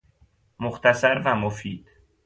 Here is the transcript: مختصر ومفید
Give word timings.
مختصر 0.59 1.19
ومفید 1.25 1.87